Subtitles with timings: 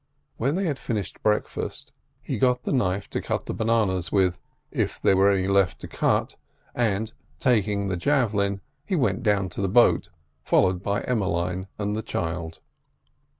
[0.37, 1.91] When they had finished breakfast
[2.23, 7.13] he got the knife to cut the bananas with—if there were any left to cut—and,
[7.37, 10.09] taking the javelin, he went down to the boat,
[10.43, 12.61] followed by Emmeline and the child.